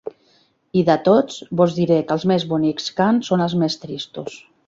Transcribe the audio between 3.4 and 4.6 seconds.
els més tristos.